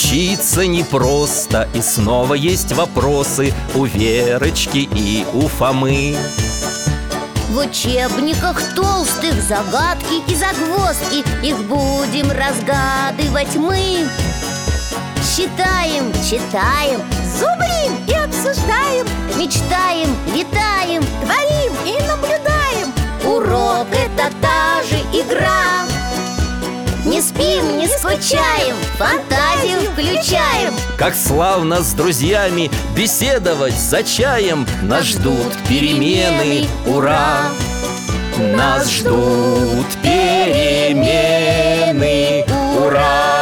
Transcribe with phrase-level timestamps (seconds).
[0.00, 6.16] Учиться непросто И снова есть вопросы У Верочки и у Фомы.
[7.50, 14.08] В учебниках толстых загадки и загвоздки Их будем разгадывать мы.
[15.22, 17.02] Считаем, читаем,
[17.38, 22.90] зубрим и обсуждаем Мечтаем, летаем, творим и наблюдаем.
[23.26, 25.89] Урок— это та же игра
[27.20, 30.74] Не спим, не скучаем, фантазию включаем.
[30.96, 34.66] Как славно с друзьями Беседовать за чаем.
[34.82, 37.42] Нас ждут перемены, ура!
[38.38, 40.96] Нас ждут перемены,
[42.78, 43.32] ура!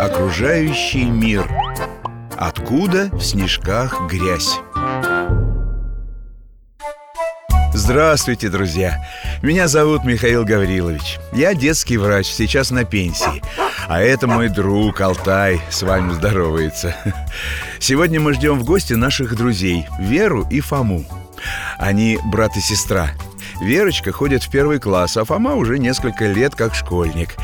[0.00, 1.50] Окружающий мир.
[2.36, 4.60] Откуда в снежках грязь?
[7.88, 8.98] Здравствуйте, друзья!
[9.42, 13.40] Меня зовут Михаил Гаврилович Я детский врач, сейчас на пенсии
[13.86, 16.96] А это мой друг Алтай С вами здоровается
[17.78, 21.04] Сегодня мы ждем в гости наших друзей Веру и Фому
[21.78, 23.12] Они брат и сестра
[23.60, 27.36] Верочка ходит в первый класс, а Фома уже несколько лет как школьник.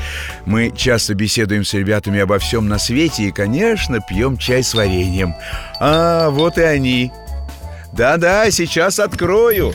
[0.44, 5.34] Мы часто беседуем с ребятами обо всем на свете и, конечно, пьем чай с вареньем.
[5.80, 7.10] А, вот и они.
[7.92, 9.74] Да-да, сейчас открою.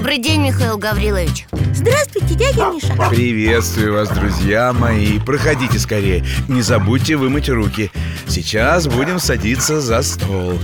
[0.00, 5.18] Добрый день, Михаил Гаврилович Здравствуйте, дядя Миша Приветствую вас, друзья мои.
[5.18, 6.24] Проходите скорее.
[6.48, 7.90] Не забудьте вымыть руки.
[8.26, 10.58] Сейчас будем садиться за стол.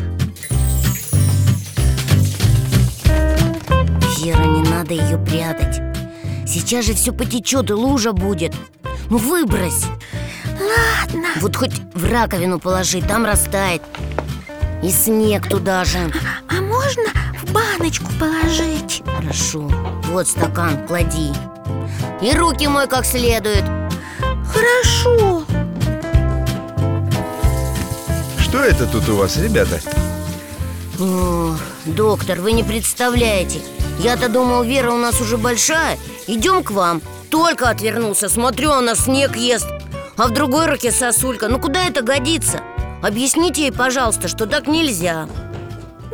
[4.18, 5.82] Вера, не надо ее прятать
[6.48, 8.54] Сейчас же все потечет и лужа будет
[9.10, 9.84] Ну выбрось
[10.46, 13.82] Ладно Вот хоть в раковину положи, там растает
[14.82, 16.10] И снег туда же
[17.52, 19.02] баночку положить?
[19.06, 19.70] Хорошо,
[20.04, 21.32] вот стакан, клади.
[22.22, 23.64] И руки мой как следует.
[24.46, 25.44] Хорошо.
[28.38, 29.80] Что это тут у вас, ребята?
[30.98, 33.60] О, Доктор, вы не представляете.
[33.98, 35.98] Я-то думал, Вера у нас уже большая.
[36.26, 37.02] Идем к вам.
[37.30, 39.66] Только отвернулся, смотрю, она снег ест.
[40.16, 41.48] А в другой руке сосулька.
[41.48, 42.60] Ну куда это годится?
[43.02, 45.28] Объясните ей, пожалуйста, что так нельзя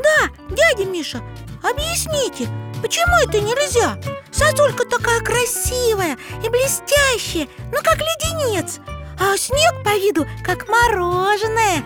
[0.02, 1.22] Да, дядя Миша,
[1.62, 2.48] объясните,
[2.82, 3.98] почему это нельзя?
[4.30, 8.80] Сосулька такая красивая и блестящая, ну как леденец
[9.20, 11.84] А снег по виду как мороженое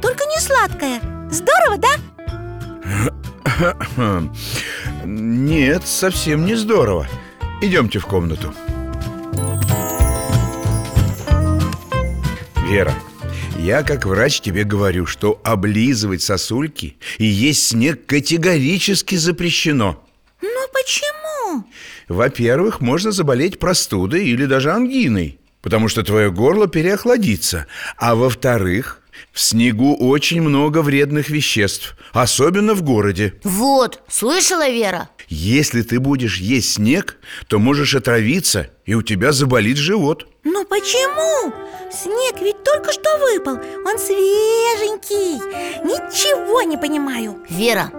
[0.00, 1.88] Только не сладкое Здорово, да?
[5.04, 7.06] Нет, совсем не здорово.
[7.60, 8.54] Идемте в комнату.
[12.66, 12.94] Вера,
[13.58, 20.02] я как врач тебе говорю, что облизывать сосульки и есть снег категорически запрещено.
[20.40, 21.64] Ну почему?
[22.08, 27.66] Во-первых, можно заболеть простудой или даже ангиной, потому что твое горло переохладится.
[27.96, 29.02] А во-вторых,
[29.32, 33.34] в снегу очень много вредных веществ, особенно в городе.
[33.42, 35.10] Вот, слышала, Вера?
[35.28, 37.18] Если ты будешь есть снег,
[37.48, 40.26] то можешь отравиться, и у тебя заболит живот.
[40.44, 41.52] Ну почему?
[41.92, 43.54] Снег ведь только что выпал.
[43.84, 45.36] Он свеженький.
[45.84, 47.38] Ничего не понимаю.
[47.50, 47.92] Вера,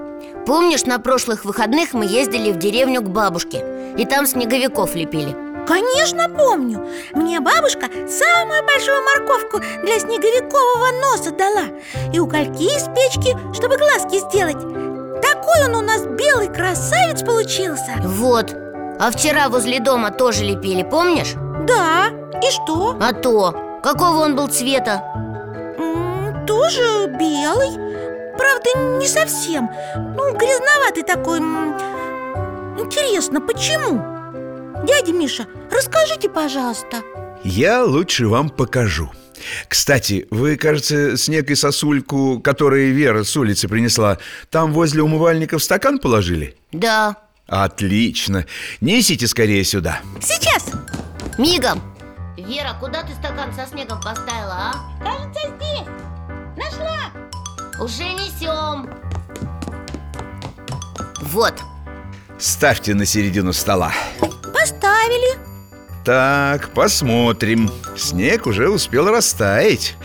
[0.48, 3.64] помнишь, на прошлых выходных мы ездили в деревню к бабушке?
[3.98, 5.36] И там снеговиков лепили.
[5.68, 6.88] Конечно помню.
[7.14, 11.66] Мне бабушка самую большую морковку для снеговикового носа дала.
[12.12, 14.89] И угольки из печки, чтобы глазки сделать
[15.22, 18.54] Такой он у нас белый красавец получился Вот,
[19.00, 21.34] а вчера возле дома тоже лепили, помнишь?
[21.68, 22.08] Да,
[22.42, 22.98] и что?
[23.02, 25.04] А то, какого он был цвета?
[25.78, 27.72] М, Тоже белый
[28.38, 28.70] Правда,
[29.00, 31.78] не совсем Ну, грязноватый такой м.
[32.80, 34.02] Интересно, почему?
[34.86, 36.98] Дядя Миша, расскажите, пожалуйста
[37.44, 39.10] Я лучше вам покажу.
[39.68, 44.18] Кстати, вы, кажется, снег и сосульку, которые Вера с улицы принесла,
[44.50, 46.56] там возле умывальника в стакан положили?
[46.72, 47.18] Да,
[47.50, 48.46] Отлично.
[48.80, 50.02] Несите скорее сюда.
[50.22, 50.68] Сейчас
[51.40, 51.82] мигом
[52.38, 54.74] Вера, куда ты стакан со снегом поставила, а?
[55.04, 55.88] Кажется, здесь
[56.56, 57.12] Нашла
[57.80, 58.90] Уже несем
[61.22, 61.56] Вот,
[62.38, 63.94] Ставьте на середину стола.
[64.54, 65.49] Поставили
[66.10, 67.70] Так, посмотрим.
[67.96, 69.96] Снег уже успел растаять.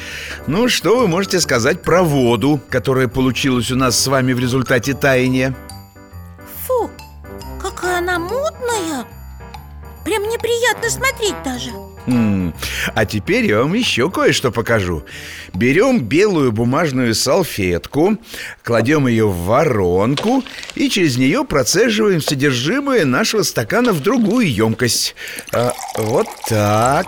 [0.46, 4.92] Ну, что вы можете сказать про воду, которая получилась у нас с вами в результате
[4.92, 5.56] таяния?
[12.94, 15.04] А теперь я вам еще кое-что покажу.
[15.52, 18.18] Берем белую бумажную салфетку
[18.62, 20.42] Кладем ее в воронку
[20.74, 25.14] И через нее процеживаем содержимое нашего стакана в другую емкость.
[25.52, 27.06] А, Вот так.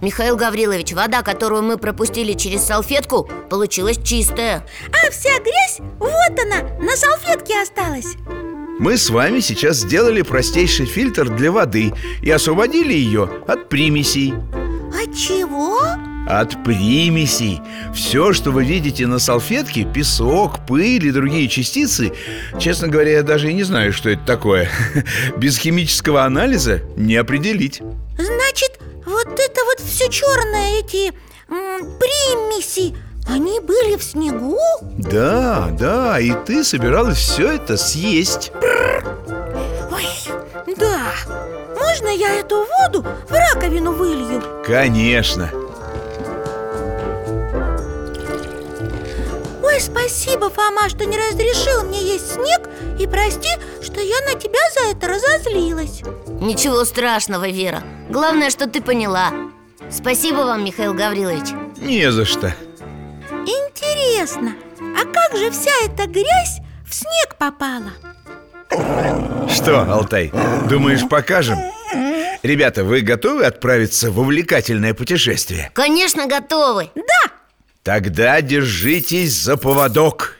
[0.00, 4.66] Михаил Гаврилович, вода, которую мы пропустили через салфетку, получилась чистая.
[4.88, 8.16] А вся грязь, вот она, на салфетке осталась
[8.78, 14.34] Мы с вами сейчас сделали простейший фильтр для воды И освободили ее от примесей.
[14.92, 15.80] От чего?
[16.28, 17.60] От примесей.
[17.94, 22.12] Все, что вы видите на салфетке Песок, пыль и другие частицы
[22.58, 24.68] Честно говоря, я даже и не знаю, что это такое.
[25.38, 27.80] Без химического анализа не определить.
[28.18, 31.12] Значит, вот это вот все черное, эти
[31.48, 32.94] примеси
[33.28, 34.58] Они были в снегу?
[34.98, 38.52] Да, да, и ты собиралась все это съесть.
[39.90, 40.06] Ой,
[40.76, 41.12] да.
[41.76, 44.42] Можно я эту воду в раковину вылью?
[44.64, 45.50] Конечно.
[49.62, 52.60] Ой, спасибо, Фома, что не разрешил мне есть снег.
[52.98, 53.50] И прости,
[53.82, 56.02] что я на тебя за это разозлилась.
[56.40, 57.82] Ничего страшного, Вера.
[58.08, 59.32] Главное, что ты поняла.
[59.90, 61.50] Спасибо вам, Михаил Гаврилович.
[61.78, 62.54] Не за что
[64.16, 67.92] Интересно, а как же вся эта грязь в снег попала?
[69.46, 70.32] Что, Алтай,
[70.70, 71.58] думаешь, покажем?
[72.42, 75.70] Ребята, вы готовы отправиться в увлекательное путешествие?
[75.74, 77.30] Конечно, готовы Да,
[77.82, 80.38] Тогда держитесь за поводок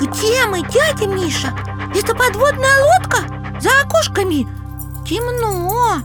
[0.00, 1.52] где мы, дядя Миша?
[1.92, 3.60] Это подводная лодка?
[3.60, 4.46] За окошками
[5.04, 6.00] темно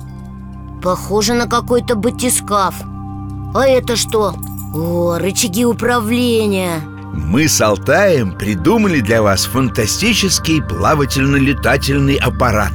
[0.82, 2.76] Похоже на какой-то батискаф
[3.54, 4.34] А это что?
[4.74, 6.82] О, рычаги управления
[7.14, 12.74] Мы с Алтаем придумали для вас фантастический плавательно-летательный аппарат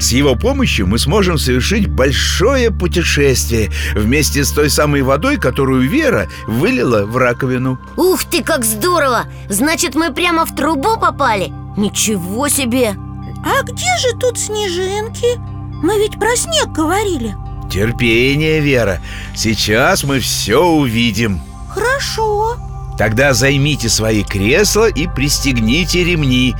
[0.00, 6.26] С его помощью мы сможем совершить большое путешествие Вместе с той самой водой, которую Вера
[6.48, 9.26] вылила в раковину Ух ты, как здорово!
[9.48, 11.52] Значит, мы прямо в трубу попали?
[11.76, 12.96] Ничего себе!
[13.44, 15.55] А где же тут снежинки?
[15.82, 17.34] Мы ведь про снег говорили.
[17.70, 19.00] Терпение, Вера.
[19.34, 21.40] Сейчас мы все увидим.
[21.68, 22.56] Хорошо.
[22.96, 26.54] Тогда займите свои кресла и пристегните ремни.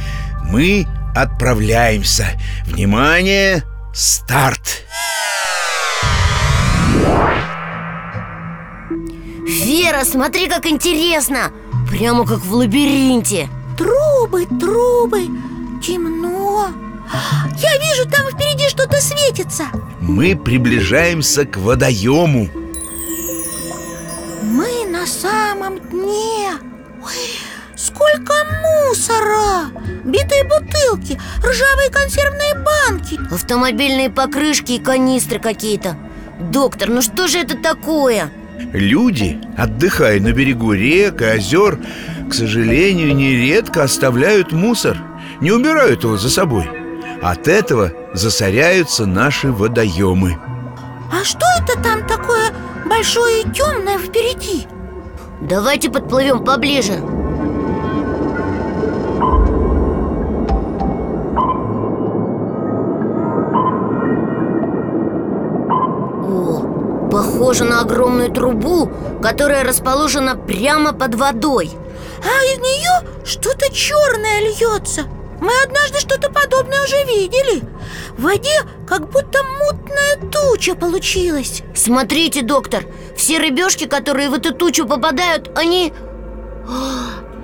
[0.51, 2.27] Мы отправляемся.
[2.67, 3.65] Внимание!
[3.95, 4.85] Старт!
[9.47, 11.51] Вера, смотри, как интересно!
[11.91, 13.49] Прямо как в лабиринте.
[13.79, 15.29] Трубы, трубы,
[15.83, 16.69] темно
[17.56, 19.64] Я вижу, там впереди что-то светится.
[20.00, 22.50] Мы приближаемся к водоему.
[24.43, 26.50] Мы на самом дне.
[27.03, 29.70] Ой, сколько мусора!
[30.05, 33.19] Битые бутылки, ржавые консервные банки.
[33.32, 35.97] Автомобильные покрышки и канистры какие-то.
[36.38, 38.31] Доктор, ну что же это такое?
[38.73, 41.79] Люди, отдыхая на берегу рек и озер
[42.29, 44.97] К сожалению, нередко оставляют мусор
[45.41, 46.86] Не убирают его за собой
[47.23, 50.39] От этого засоряются наши водоемы.
[51.13, 52.53] А что это там такое
[52.89, 54.67] большое и темное впереди?
[55.41, 56.95] Давайте подплывем поближе.
[66.23, 68.91] О, похоже на огромную трубу,
[69.23, 71.71] которая расположена прямо под водой.
[72.23, 75.02] А из нее что-то черное льется
[75.40, 77.62] Мы однажды что-то подобное уже видели.
[78.16, 81.62] В воде как будто мутная туча получилась.
[81.75, 82.85] Смотрите, доктор,
[83.16, 85.93] все рыбешки, которые в эту тучу попадают, они...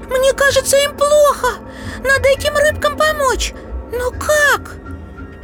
[0.08, 1.58] Мне кажется, им плохо.
[1.98, 3.52] Надо этим рыбкам помочь.
[3.92, 4.76] Но как?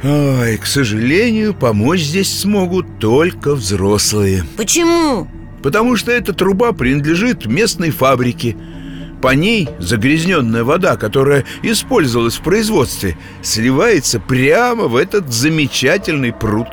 [0.03, 4.45] Ой, к сожалению, помочь здесь смогут только взрослые.
[4.57, 5.27] Почему?
[5.61, 8.55] Потому что эта труба принадлежит местной фабрике
[9.21, 16.67] По ней загрязненная вода, которая использовалась в производстве Сливается прямо в этот замечательный пруд.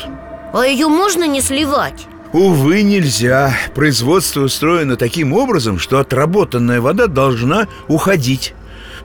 [0.53, 2.07] А ее можно не сливать?
[2.33, 3.55] Увы, нельзя.
[3.75, 8.55] Производство устроено таким образом, что отработанная вода должна уходить.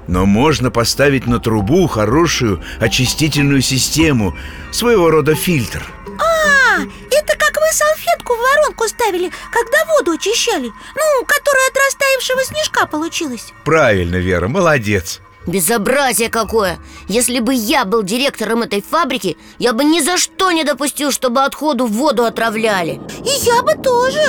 [0.08, 4.36] Но можно поставить на трубу хорошую очистительную систему
[4.72, 5.84] Своего рода фильтр
[6.22, 10.68] А, это как вы салфетку в воронку ставили, когда воду очищали.
[10.68, 13.54] Ну, которая от растаявшего снежка получилась.
[13.64, 15.20] Правильно, Вера, молодец.
[15.48, 16.78] Безобразие какое!
[17.08, 21.44] Если бы я был директором этой фабрики, я бы ни за что не допустил, чтобы
[21.44, 23.02] отходу воду отравляли.
[23.26, 24.22] И я бы тоже.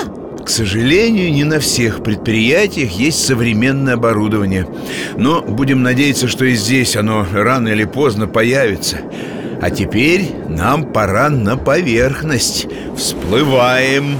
[0.42, 4.66] К сожалению, не на всех предприятиях есть современное оборудование.
[5.16, 9.00] Но будем надеяться, что и здесь оно рано или поздно появится
[9.62, 12.66] А теперь нам пора на поверхность.
[12.97, 14.19] Всплываем.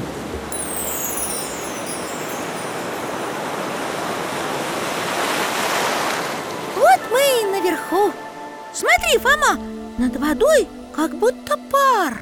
[6.77, 8.13] Вот мы и наверху.
[8.73, 9.61] Смотри, Фома,
[9.99, 12.21] над водой как будто пар.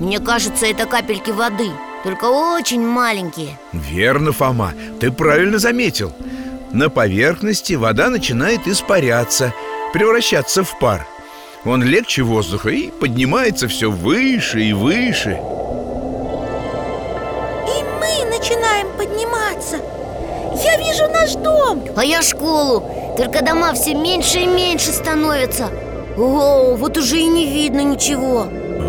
[0.00, 1.70] Мне кажется, это капельки воды
[2.02, 3.58] Только очень маленькие.
[3.74, 6.14] Верно, Фома, ты правильно заметил.
[6.72, 9.52] На поверхности вода начинает испаряться
[9.92, 11.06] Превращаться в пар
[11.64, 15.30] Он легче воздуха и поднимается все выше и выше.
[17.66, 19.78] И мы начинаем подниматься.
[20.62, 21.82] Я вижу наш дом.
[21.96, 22.84] А я школу.
[23.16, 25.70] Только дома все меньше и меньше становятся.
[26.18, 28.46] О, вот уже и не видно ничего.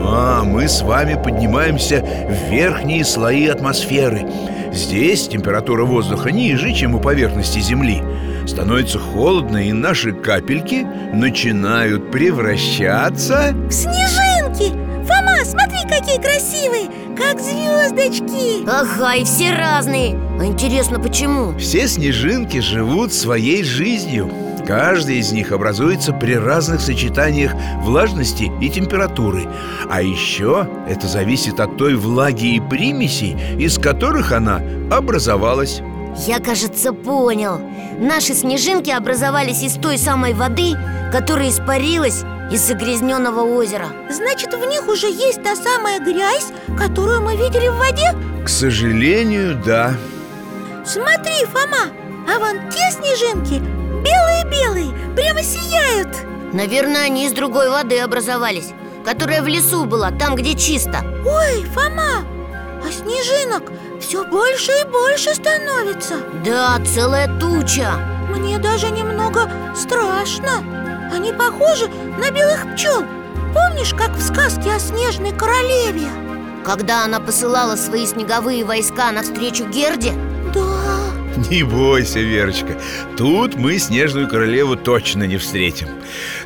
[0.07, 4.29] А, мы с вами поднимаемся в верхние слои атмосферы.
[4.73, 8.03] Здесь температура воздуха ниже, чем у поверхности Земли
[8.45, 13.53] Становится холодно, и наши капельки начинают превращаться.
[13.69, 14.71] В снежинки!
[15.05, 16.89] Фома, смотри, какие красивые!
[17.17, 18.67] Как звездочки!
[18.69, 20.19] Ага, и все разные.
[20.39, 21.57] А интересно, почему?
[21.57, 24.29] Все снежинки живут своей жизнью.
[24.67, 29.47] Каждая из них образуется при разных сочетаниях влажности и температуры.
[29.89, 34.61] А еще это зависит от той влаги и примесей, из которых она
[34.91, 35.81] образовалась
[36.17, 37.59] Я, кажется, понял.
[37.99, 40.73] Наши снежинки образовались из той самой воды,
[41.11, 43.87] которая испарилась из загрязненного озера.
[44.09, 48.15] Значит, в них уже есть та самая грязь, которую мы видели в воде?
[48.43, 49.93] К сожалению, да.
[50.85, 51.91] Смотри, Фома,
[52.27, 53.61] а вон те снежинки
[54.03, 56.09] белые-белые, прямо сияют.
[56.53, 58.71] Наверное, они из другой воды образовались
[59.05, 61.05] Которая в лесу была, там, где чисто.
[61.23, 62.25] Ой, Фома,
[62.83, 66.15] а снежинок все больше и больше становится.
[66.43, 67.91] Да, целая туча.
[68.29, 70.63] Мне даже немного страшно.
[71.13, 71.87] Они похожи
[72.17, 73.03] на белых пчел
[73.55, 76.09] Помнишь, как в сказке о снежной королеве?
[76.65, 80.11] Когда она посылала свои снеговые войска навстречу Герде?
[80.53, 82.77] Да, Не бойся, Верочка.
[83.15, 85.87] Тут мы снежную королеву точно не встретим.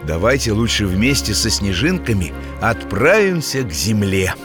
[0.04, 4.36] Давайте лучше вместе со снежинками отправимся к земле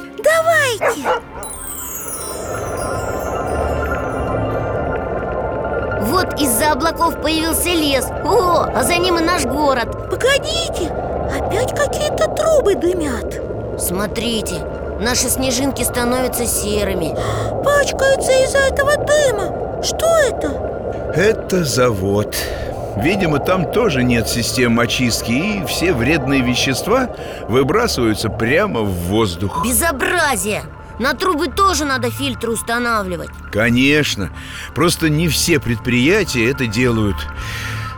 [6.65, 8.07] из-за облаков появился лес.
[8.25, 10.11] О, а за ним и наш город.
[10.11, 10.91] Погодите,
[11.37, 13.41] опять какие-то трубы дымят.
[13.79, 14.57] Смотрите,
[15.01, 17.15] наши снежинки становятся серыми.
[17.65, 19.83] Пачкаются из-за этого дыма.
[19.83, 21.13] Что это?
[21.15, 22.35] Это завод.
[22.97, 27.09] Видимо, там тоже нет систем очистки И все вредные вещества
[27.49, 29.65] выбрасываются прямо в воздух.
[29.65, 30.63] Безобразие!
[30.99, 33.31] На трубы тоже надо фильтры устанавливать.
[33.53, 34.31] Конечно.
[34.75, 37.17] Просто не все предприятия это делают.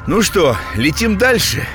[0.07, 1.67] Ну что, летим дальше?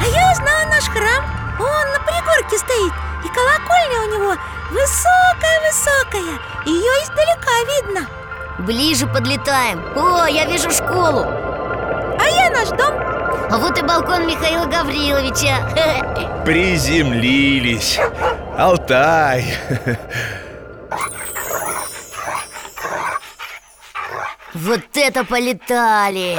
[0.00, 1.24] А я узнала наш храм.
[1.60, 2.92] Он на пригорке стоит.
[3.24, 4.36] И колокольня у него
[4.70, 6.40] высокая-высокая.
[6.66, 8.08] Ее издалека видно.
[8.58, 9.80] Ближе подлетаем.
[9.96, 11.24] О, я вижу школу.
[11.24, 13.11] А я наш дом
[13.50, 16.42] А вот и балкон Михаила Гавриловича.
[16.44, 17.98] Приземлились.
[18.56, 19.44] Алтай.
[24.54, 26.38] Вот это полетали.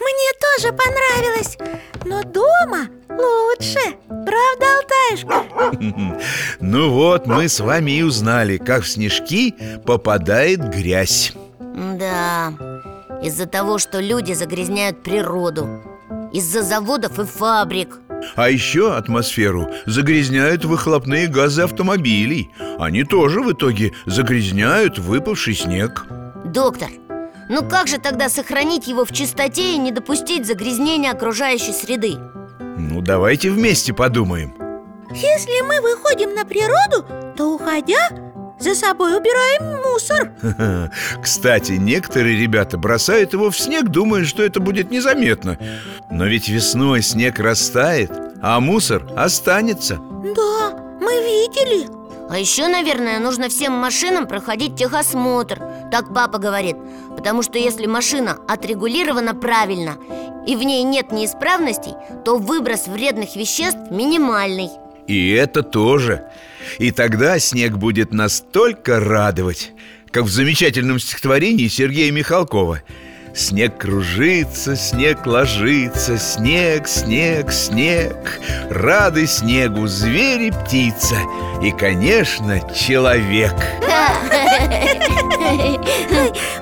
[0.00, 1.56] Мне тоже понравилось.
[2.04, 3.96] Но дома лучше.
[4.08, 6.20] Правда, Алтаюшка?
[6.60, 11.32] Ну вот, мы с вами и узнали, как в снежки попадает грязь.
[11.60, 12.52] Да,
[13.22, 15.82] из-за того, что люди загрязняют природу
[16.32, 17.98] Из-за заводов и фабрик.
[18.36, 22.50] А еще атмосферу загрязняют выхлопные газы автомобилей.
[22.78, 26.06] Они тоже в итоге загрязняют выпавший снег.
[26.44, 26.88] Доктор,
[27.48, 32.16] ну как же тогда сохранить его в чистоте и не допустить загрязнения окружающей среды?
[32.78, 34.54] Ну, давайте вместе подумаем.
[35.10, 38.08] Если мы выходим на природу, то, уходя,
[38.58, 40.32] за собой убираем мусор.
[41.22, 45.58] Кстати, некоторые ребята бросают его в снег, думая, что это будет незаметно.
[46.10, 49.96] Но ведь весной снег растает, а мусор останется.
[49.96, 50.70] Да,
[51.00, 51.86] мы видели.
[52.30, 55.60] А еще, наверное, нужно всем машинам проходить техосмотр.
[55.90, 56.76] Так папа говорит.
[57.14, 59.98] Потому что если машина отрегулирована правильно
[60.46, 61.92] И в ней нет неисправностей
[62.24, 64.70] То выброс вредных веществ минимальный.
[65.06, 66.24] И это тоже.
[66.78, 69.71] И тогда снег будет настолько радовать
[70.12, 72.82] Как в замечательном стихотворении Сергея Михалкова.
[73.34, 78.38] Снег кружится, снег ложится Снег, снег, снег.
[78.68, 81.16] Рады снегу звери, птица
[81.62, 83.54] И, конечно, человек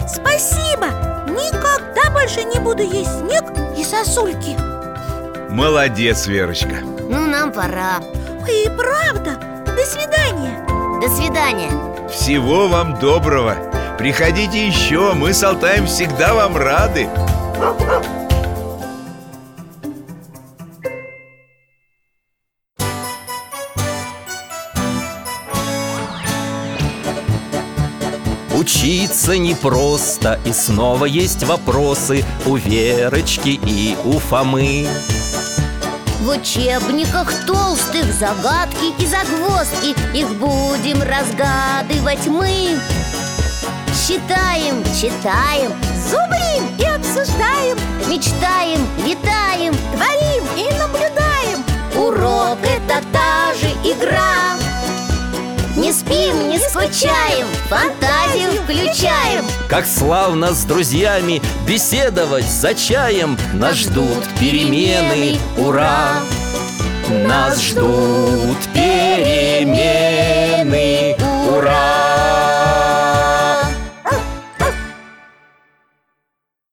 [0.07, 0.87] Спасибо!
[1.29, 3.43] Никогда больше не буду есть снег
[3.77, 4.57] и сосульки.
[5.51, 6.83] Молодец, Верочка.
[6.83, 7.99] Ну, нам пора.
[8.49, 9.35] И правда!
[9.67, 10.65] До свидания!
[11.01, 13.57] До свидания Всего вам доброго.
[13.97, 17.09] Приходите еще, мы с Алтаем всегда вам рады.
[28.59, 34.87] Учиться непросто И снова есть вопросы У Верочки и у Фомы
[36.21, 39.97] В учебниках толстых загадки и загвоздки.
[40.15, 42.79] Их будем разгадывать мы.
[43.95, 45.73] Считаем, читаем,
[46.11, 47.79] Зубрим и обсуждаем.
[48.07, 51.65] Мечтаем, летаем Творим и наблюдаем.
[51.97, 54.40] Урок— это та же игра
[55.91, 59.45] Не спим, не скучаем, фантазию включаем.
[59.69, 63.37] Как славно с друзьями беседовать за чаем.
[63.55, 66.21] Нас ждут перемены, ура!
[67.09, 69.67] Нас ждут перемены,